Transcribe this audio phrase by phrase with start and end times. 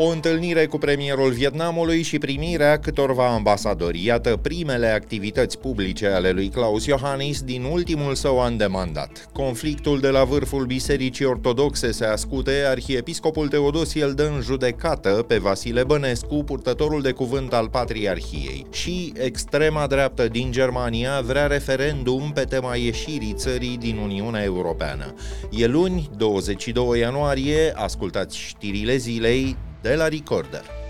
[0.00, 4.04] O întâlnire cu premierul Vietnamului și primirea câtorva ambasadori.
[4.04, 9.28] Iată primele activități publice ale lui Claus Iohannis din ultimul său an de mandat.
[9.32, 15.38] Conflictul de la vârful Bisericii Ortodoxe se ascute, arhiepiscopul Teodosie îl dă în judecată pe
[15.38, 18.66] Vasile Bănescu, purtătorul de cuvânt al Patriarhiei.
[18.70, 25.14] Și extrema dreaptă din Germania vrea referendum pe tema ieșirii țării din Uniunea Europeană.
[25.50, 30.87] E luni, 22 ianuarie, ascultați știrile zilei de la Recorder.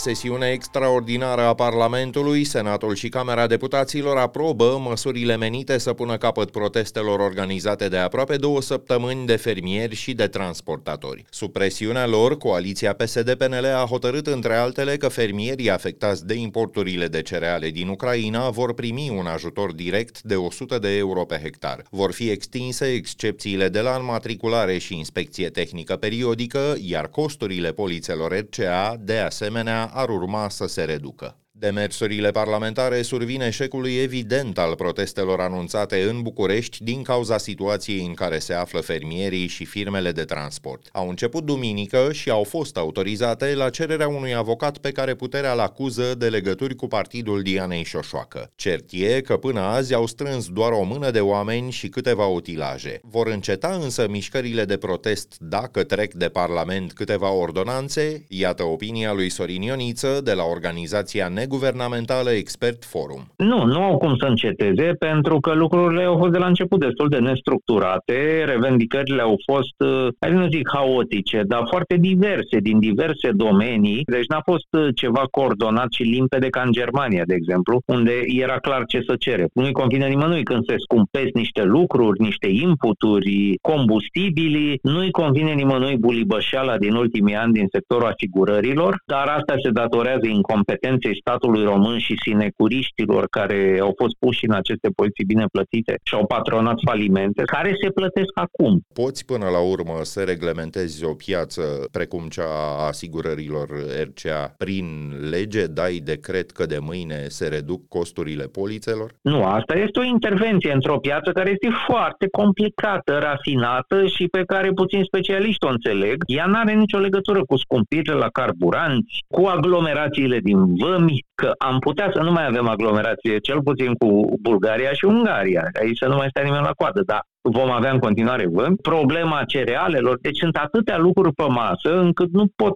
[0.00, 7.18] Sesiune extraordinară a Parlamentului, Senatul și Camera Deputaților aprobă măsurile menite să pună capăt protestelor
[7.18, 11.24] organizate de aproape două săptămâni de fermieri și de transportatori.
[11.30, 17.22] Sub presiunea lor, coaliția PSD-PNL a hotărât între altele că fermierii afectați de importurile de
[17.22, 21.82] cereale din Ucraina vor primi un ajutor direct de 100 de euro pe hectar.
[21.90, 28.96] Vor fi extinse excepțiile de la înmatriculare și inspecție tehnică periodică, iar costurile polițelor RCA,
[29.00, 31.39] de asemenea, ar urma să se reducă.
[31.60, 38.38] Demersurile parlamentare survin eșecului evident al protestelor anunțate în București din cauza situației în care
[38.38, 40.88] se află fermierii și firmele de transport.
[40.92, 45.60] Au început duminică și au fost autorizate la cererea unui avocat pe care puterea îl
[45.60, 48.50] acuză de legături cu partidul Dianei Șoșoacă.
[48.54, 53.00] Cert e că până azi au strâns doar o mână de oameni și câteva utilaje.
[53.02, 58.24] Vor înceta însă mișcările de protest dacă trec de Parlament câteva ordonanțe?
[58.28, 63.22] Iată opinia lui Sorin Ioniță de la organizația Neg Guvernamentală Expert Forum.
[63.36, 67.08] Nu, nu au cum să înceteze, pentru că lucrurile au fost de la început destul
[67.08, 73.30] de nestructurate, revendicările au fost, uh, hai nu zic haotice, dar foarte diverse, din diverse
[73.30, 78.14] domenii, deci n-a fost uh, ceva coordonat și limpede ca în Germania, de exemplu, unde
[78.26, 79.46] era clar ce să cere.
[79.54, 86.76] Nu-i convine nimănui când se scumpesc niște lucruri, niște inputuri, combustibili, nu-i convine nimănui bulibășeala
[86.76, 92.14] din ultimii ani din sectorul asigurărilor, dar asta se datorează incompetenței statului statului român și
[92.24, 97.76] sinecuriștilor care au fost puși în aceste poziții bine plătite și au patronat falimente, care
[97.82, 98.80] se plătesc acum.
[98.92, 101.62] Poți până la urmă să reglementezi o piață
[101.92, 103.68] precum cea a asigurărilor
[104.08, 104.86] RCA prin
[105.30, 105.66] lege?
[105.66, 109.10] Dai decret că de mâine se reduc costurile polițelor?
[109.20, 114.68] Nu, asta este o intervenție într-o piață care este foarte complicată, rafinată și pe care
[114.72, 116.16] puțin specialiști o înțeleg.
[116.26, 121.78] Ea nu are nicio legătură cu scumpirile la carburanți, cu aglomerațiile din vămi, că am
[121.78, 124.08] putea să nu mai avem aglomerație, cel puțin cu
[124.40, 125.64] Bulgaria și Ungaria.
[125.80, 129.44] Aici să nu mai stea nimeni la coadă, dar vom avea în continuare vânt, problema
[129.44, 132.74] cerealelor, deci sunt atâtea lucruri pe masă încât nu pot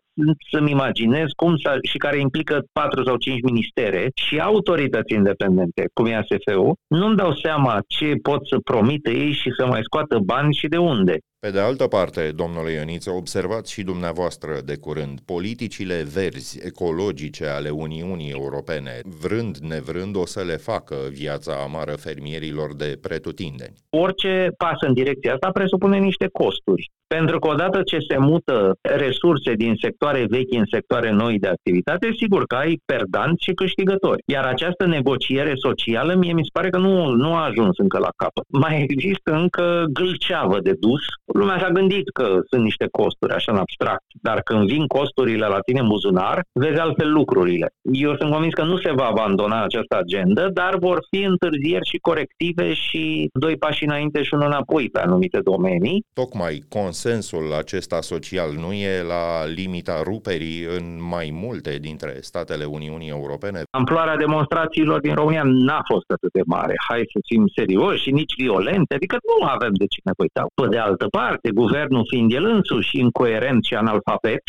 [0.52, 6.06] să-mi imaginez cum să, și care implică patru sau cinci ministere și autorități independente, cum
[6.06, 10.54] e ASF-ul, nu-mi dau seama ce pot să promită ei și să mai scoată bani
[10.54, 11.18] și de unde.
[11.44, 17.70] Pe de altă parte, domnule Ioniță, observați și dumneavoastră de curând, politicile verzi, ecologice ale
[17.70, 23.74] Uniunii Europene, vrând nevrând, o să le facă viața amară fermierilor de pretutindeni.
[23.90, 26.90] Orice pas în direcția asta presupune niște costuri.
[27.06, 32.08] Pentru că odată ce se mută resurse din sectoare vechi în sectoare noi de activitate,
[32.16, 34.22] sigur că ai perdanți și câștigători.
[34.26, 38.12] Iar această negociere socială, mie mi se pare că nu, nu a ajuns încă la
[38.16, 38.44] capăt.
[38.48, 41.02] Mai există încă gâlceavă de dus.
[41.38, 45.60] Lumea s-a gândit că sunt niște costuri, așa în abstract, dar când vin costurile la
[45.66, 47.68] tine în buzunar, vezi altfel lucrurile.
[47.82, 51.98] Eu sunt convins că nu se va abandona această agendă, dar vor fi întârzieri și
[51.98, 56.04] corective și doi pași înainte și unul înapoi pe anumite domenii.
[56.12, 59.24] Tocmai cons consensul acesta social nu e la
[59.60, 60.84] limita ruperii în
[61.14, 63.60] mai multe dintre statele Uniunii Europene?
[63.70, 66.74] Amploarea demonstrațiilor din România n-a fost atât de mare.
[66.88, 70.42] Hai să fim serioși și nici violente, adică nu avem de ce ne uita.
[70.60, 71.23] Pe de altă parte,
[71.54, 74.42] guvernul fiind el însuși incoerent și analfabet,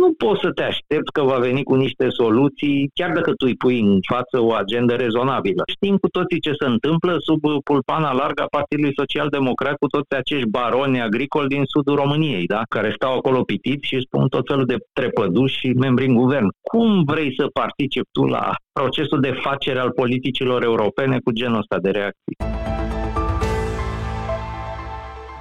[0.00, 3.56] nu poți să te aștepți că va veni cu niște soluții, chiar dacă tu îi
[3.56, 5.62] pui în față o agendă rezonabilă.
[5.74, 10.14] Știm cu toții ce se întâmplă sub pulpana largă a Partidului Social Democrat cu toți
[10.16, 12.60] acești baroni agricoli din sudul României, da?
[12.68, 16.48] care stau acolo pitiți și spun tot felul de trepăduși și membri în guvern.
[16.70, 21.78] Cum vrei să participi tu la procesul de facere al politicilor europene cu genul ăsta
[21.78, 22.36] de reacții?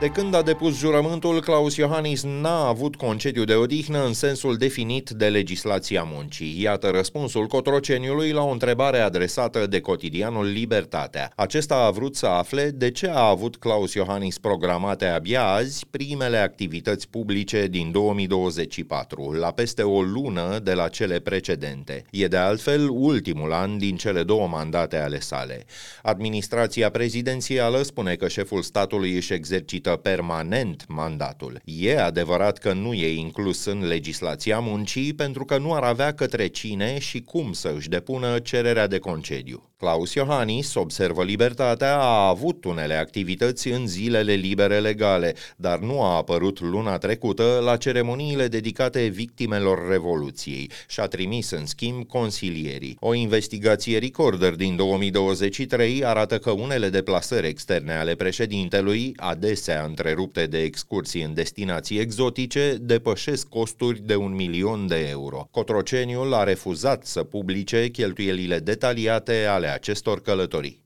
[0.01, 5.09] De când a depus jurământul, Claus Iohannis n-a avut concediu de odihnă în sensul definit
[5.09, 6.61] de legislația muncii.
[6.61, 11.31] Iată răspunsul Cotroceniului la o întrebare adresată de cotidianul Libertatea.
[11.35, 16.37] Acesta a vrut să afle de ce a avut Claus Iohannis programate abia azi primele
[16.37, 22.03] activități publice din 2024, la peste o lună de la cele precedente.
[22.11, 25.65] E de altfel ultimul an din cele două mandate ale sale.
[26.01, 31.61] Administrația prezidențială spune că șeful statului își exercită exercită permanent mandatul.
[31.63, 36.47] E adevărat că nu e inclus în legislația muncii pentru că nu ar avea către
[36.47, 39.70] cine și cum să își depună cererea de concediu.
[39.81, 46.15] Claus Iohannis, observă Libertatea, a avut unele activități în zilele libere legale, dar nu a
[46.15, 52.97] apărut luna trecută la ceremoniile dedicate victimelor Revoluției și a trimis în schimb consilierii.
[52.99, 60.61] O investigație Recorder din 2023 arată că unele deplasări externe ale președintelui, adesea întrerupte de
[60.61, 65.47] excursii în destinații exotice depășesc costuri de un milion de euro.
[65.51, 70.83] Cotroceniul a refuzat să publice cheltuielile detaliate ale acestor călătorii.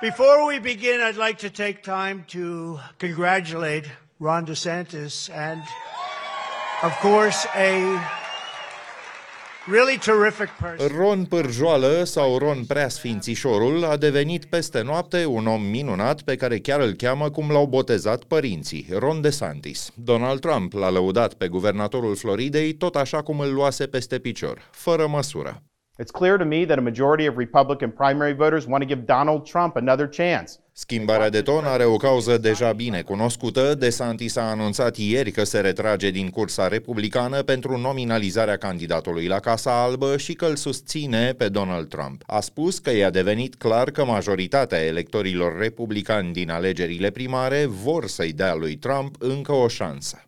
[0.00, 3.86] Before we begin, I'd like to take time to congratulate
[4.18, 5.62] Ron DeSantis and,
[6.82, 8.21] of course, a
[9.66, 10.98] Really terrific person.
[10.98, 16.80] Ron Pârjoală sau Ron Preasfințișorul a devenit peste noapte un om minunat pe care chiar
[16.80, 19.90] îl cheamă cum l-au botezat părinții, Ron DeSantis.
[19.94, 25.06] Donald Trump l-a lăudat pe guvernatorul Floridei tot așa cum îl luase peste picior, fără
[25.06, 25.62] măsură.
[26.02, 29.44] It's clear to me that a majority of Republican primary voters want to give Donald
[29.50, 30.52] Trump another chance.
[30.74, 33.74] Schimbarea de ton are o cauză deja bine cunoscută.
[33.74, 39.82] DeSantis a anunțat ieri că se retrage din cursa republicană pentru nominalizarea candidatului la Casa
[39.82, 42.22] Albă și că îl susține pe Donald Trump.
[42.26, 48.32] A spus că i-a devenit clar că majoritatea electorilor republicani din alegerile primare vor să-i
[48.32, 50.24] dea lui Trump încă o șansă.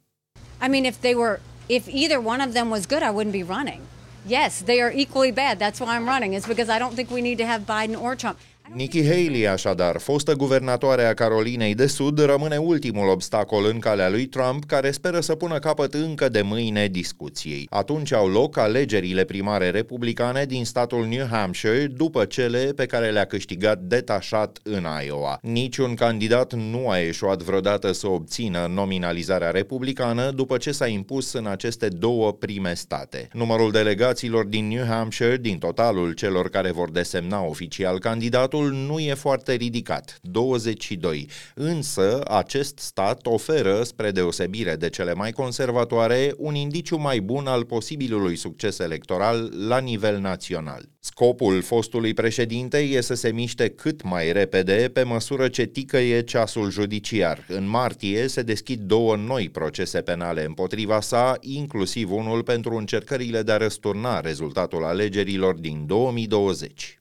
[0.67, 3.55] I mean, if they were, if either one of them was good, I wouldn't be
[3.55, 3.81] running.
[4.26, 5.58] Yes, they are equally bad.
[5.58, 6.35] That's why I'm running.
[6.35, 8.38] It's because I don't think we need to have Biden or Trump.
[8.72, 14.26] Nikki Haley, așadar, fostă guvernatoare a Carolinei de Sud, rămâne ultimul obstacol în calea lui
[14.26, 17.66] Trump, care speră să pună capăt încă de mâine discuției.
[17.70, 23.25] Atunci au loc alegerile primare republicane din statul New Hampshire, după cele pe care le-a
[23.25, 25.38] câștigat detașat în Iowa.
[25.43, 31.46] Niciun candidat nu a eșuat vreodată să obțină nominalizarea republicană după ce s-a impus în
[31.46, 33.28] aceste două prime state.
[33.32, 38.99] Numărul delegaților din New Hampshire, din totalul celor care vor desemna oficial candidatul, statul nu
[38.99, 46.55] e foarte ridicat, 22, însă acest stat oferă, spre deosebire de cele mai conservatoare, un
[46.55, 50.89] indiciu mai bun al posibilului succes electoral la nivel național.
[50.99, 56.71] Scopul fostului președinte e să se miște cât mai repede pe măsură ce ticăie ceasul
[56.71, 57.45] judiciar.
[57.49, 63.53] În martie se deschid două noi procese penale împotriva sa, inclusiv unul pentru încercările de
[63.53, 66.99] a răsturna rezultatul alegerilor din 2020.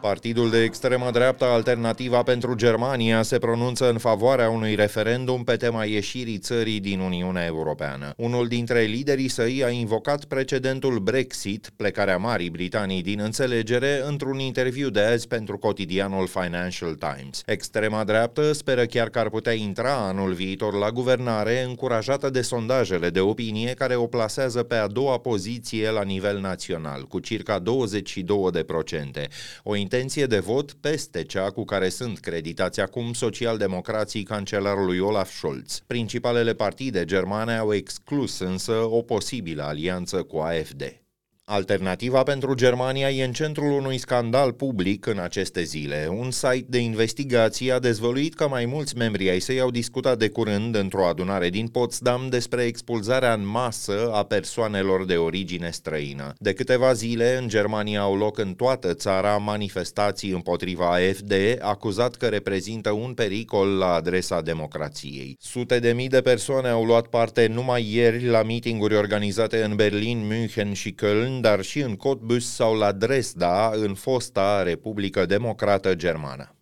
[0.00, 5.84] Partidul de extremă dreaptă Alternativa pentru Germania se pronunță în favoarea unui referendum pe tema
[5.84, 8.12] ieșirii țării din Uniunea Europeană.
[8.16, 14.90] Unul dintre liderii săi a invocat precedentul Brexit, plecarea Marii Britanii din înțelegere, într-un interviu
[14.90, 17.42] de azi pentru cotidianul Financial Times.
[17.46, 23.10] Extrema dreaptă speră chiar că ar putea intra anul viitor la guvernare, încurajată de sondajele
[23.10, 27.62] de opinie care o plasează pe a doua poziție la nivel național, cu circa 22%.
[29.62, 35.82] O intenție de vot peste cea cu care sunt creditați acum socialdemocrații cancelarului Olaf Scholz.
[35.86, 40.99] Principalele partide germane au exclus însă o posibilă alianță cu AFD.
[41.52, 46.08] Alternativa pentru Germania e în centrul unui scandal public în aceste zile.
[46.10, 50.28] Un site de investigație a dezvăluit că mai mulți membri ai săi au discutat de
[50.28, 56.34] curând într-o adunare din Potsdam despre expulzarea în masă a persoanelor de origine străină.
[56.38, 62.26] De câteva zile, în Germania au loc în toată țara manifestații împotriva AFD, acuzat că
[62.26, 65.36] reprezintă un pericol la adresa democrației.
[65.40, 70.26] Sute de mii de persoane au luat parte numai ieri la mitinguri organizate în Berlin,
[70.26, 76.54] München și Köln dar și în Cottbus sau la Dresda, în fosta Republică Democrată Germană.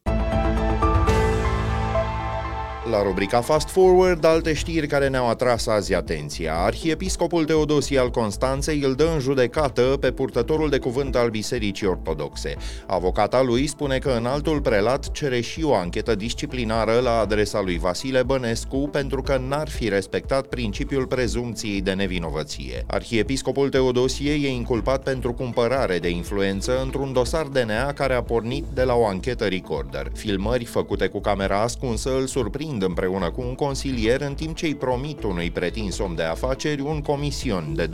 [2.91, 6.55] La rubrica Fast Forward, alte știri care ne-au atras azi atenția.
[6.55, 12.55] Arhiepiscopul Teodosie al Constanței îl dă în judecată pe purtătorul de cuvânt al Bisericii Ortodoxe.
[12.87, 17.79] Avocata lui spune că în altul prelat cere și o anchetă disciplinară la adresa lui
[17.79, 22.85] Vasile Bănescu pentru că n-ar fi respectat principiul prezumției de nevinovăție.
[22.87, 28.83] Arhiepiscopul Teodosie e inculpat pentru cumpărare de influență într-un dosar DNA care a pornit de
[28.83, 30.11] la o anchetă recorder.
[30.15, 34.67] Filmări făcute cu camera ascunsă îl surprind negociind împreună cu un consilier în timp ce
[34.67, 37.89] îi promit unui pretins om de afaceri un comision de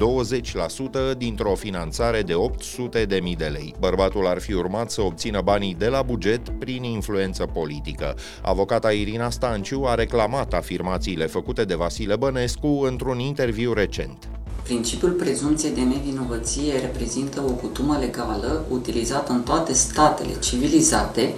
[1.14, 3.74] 20% dintr-o finanțare de 800 de mii de lei.
[3.78, 8.14] Bărbatul ar fi urmat să obțină banii de la buget prin influență politică.
[8.42, 14.28] Avocata Irina Stanciu a reclamat afirmațiile făcute de Vasile Bănescu într-un interviu recent.
[14.62, 21.34] Principiul prezumției de nevinovăție reprezintă o cutumă legală utilizată în toate statele civilizate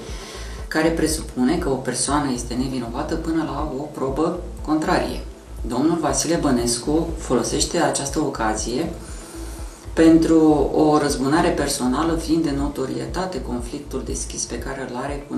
[0.76, 5.21] care presupune că o persoană este nevinovată până la o probă contrarie.
[5.68, 8.92] Domnul Vasile Bănescu folosește această ocazie
[9.92, 10.40] pentru
[10.75, 15.35] o răzbunare personală, fiind de notorietate conflictul deschis pe care îl are cu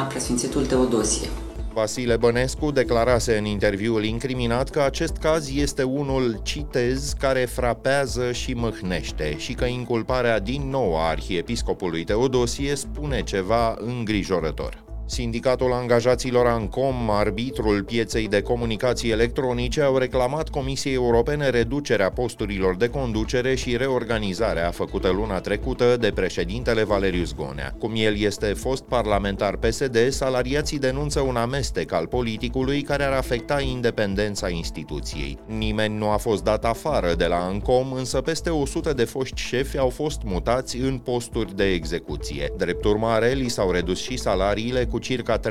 [0.00, 1.28] Preasfințitul Teodosie.
[1.72, 8.52] Vasile Bănescu declarase în interviul incriminat că acest caz este unul, citez, care frapează și
[8.54, 14.81] mâhnește și că inculparea din nou a arhiepiscopului Teodosie spune ceva îngrijorător.
[15.12, 22.88] Sindicatul angajaților ANCOM, arbitrul pieței de comunicații electronice, au reclamat Comisiei Europene reducerea posturilor de
[22.88, 27.74] conducere și reorganizarea făcută luna trecută de președintele Valerius Gonea.
[27.78, 33.60] Cum el este fost parlamentar PSD, salariații denunță un amestec al politicului care ar afecta
[33.60, 35.38] independența instituției.
[35.46, 39.78] Nimeni nu a fost dat afară de la ANCOM, însă peste 100 de foști șefi
[39.78, 42.52] au fost mutați în posturi de execuție.
[42.56, 45.42] Drept urmare, li s-au redus și salariile cu circa 30%.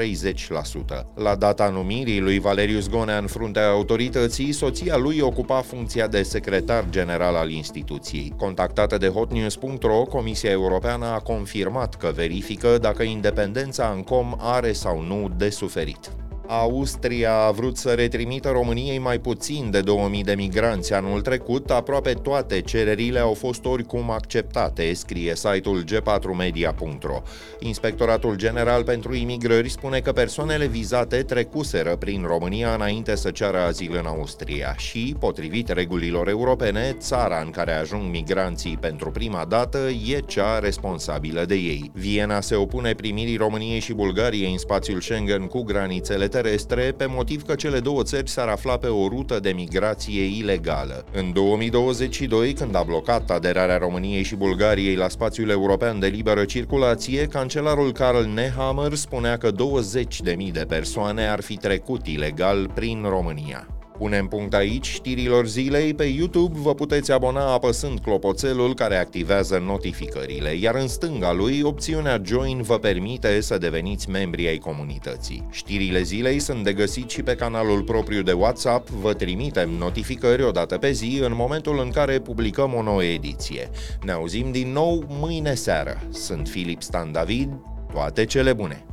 [1.15, 6.85] La data numirii lui Valerius Gonea în fruntea autorității, soția lui ocupa funcția de secretar
[6.89, 8.33] general al instituției.
[8.37, 15.31] Contactată de hotnews.ro, Comisia Europeană a confirmat că verifică dacă independența ANCOM are sau nu
[15.37, 16.20] de suferit.
[16.53, 22.13] Austria a vrut să retrimită României mai puțin de 2000 de migranți anul trecut, aproape
[22.13, 27.21] toate cererile au fost oricum acceptate, scrie site-ul g4media.ro.
[27.59, 33.95] Inspectoratul General pentru Imigrări spune că persoanele vizate trecuseră prin România înainte să ceară azil
[33.95, 39.77] în Austria și, potrivit regulilor europene, țara în care ajung migranții pentru prima dată
[40.07, 41.91] e cea responsabilă de ei.
[41.93, 47.43] Viena se opune primirii României și Bulgariei în spațiul Schengen cu granițele terestre pe motiv
[47.43, 51.05] că cele două țări s-ar afla pe o rută de migrație ilegală.
[51.13, 57.25] În 2022, când a blocat aderarea României și Bulgariei la spațiul european de liberă circulație,
[57.25, 63.80] cancelarul Karl Nehammer spunea că 20.000 de persoane ar fi trecut ilegal prin România.
[64.01, 65.93] Punem punct aici știrilor zilei.
[65.93, 72.21] Pe YouTube vă puteți abona apăsând clopoțelul care activează notificările, iar în stânga lui, opțiunea
[72.25, 75.47] Join vă permite să deveniți membri ai comunității.
[75.51, 80.51] Știrile zilei sunt de găsit și pe canalul propriu de WhatsApp, vă trimitem notificări o
[80.51, 83.69] dată pe zi în momentul în care publicăm o nouă ediție.
[84.03, 86.01] Ne auzim din nou mâine seară.
[86.09, 87.49] Sunt Filip Stan David,
[87.93, 88.85] toate cele bune!